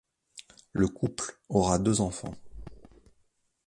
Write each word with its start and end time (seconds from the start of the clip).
Le 0.73 0.87
couple 0.87 1.37
aura 1.49 1.77
deux 1.77 2.01
enfants. 2.01 2.33